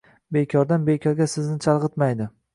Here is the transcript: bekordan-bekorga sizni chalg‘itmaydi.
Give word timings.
bekordan-bekorga 0.37 1.29
sizni 1.35 1.61
chalg‘itmaydi. 1.69 2.31